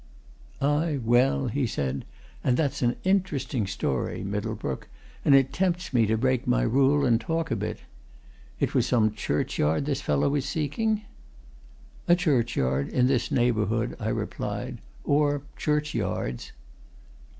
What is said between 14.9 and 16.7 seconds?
"Or churchyards."